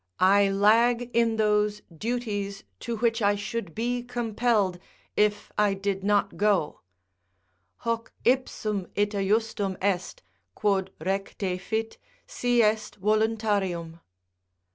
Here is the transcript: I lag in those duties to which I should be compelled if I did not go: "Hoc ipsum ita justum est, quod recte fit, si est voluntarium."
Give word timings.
I 0.19 0.49
lag 0.49 1.11
in 1.15 1.35
those 1.35 1.83
duties 1.95 2.63
to 2.79 2.97
which 2.97 3.21
I 3.21 3.35
should 3.35 3.75
be 3.75 4.01
compelled 4.01 4.79
if 5.15 5.51
I 5.59 5.75
did 5.75 6.03
not 6.03 6.37
go: 6.37 6.81
"Hoc 7.75 8.11
ipsum 8.25 8.87
ita 8.97 9.17
justum 9.23 9.77
est, 9.79 10.23
quod 10.55 10.89
recte 11.05 11.59
fit, 11.61 11.99
si 12.25 12.63
est 12.63 12.95
voluntarium." 12.99 13.99